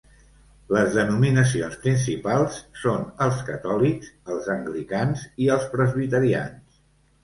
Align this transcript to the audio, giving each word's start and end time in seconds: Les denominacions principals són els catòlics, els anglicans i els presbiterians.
Les 0.75 0.95
denominacions 0.95 1.75
principals 1.83 2.57
són 2.87 3.05
els 3.29 3.45
catòlics, 3.53 4.13
els 4.39 4.53
anglicans 4.59 5.31
i 5.47 5.57
els 5.59 5.73
presbiterians. 5.79 6.87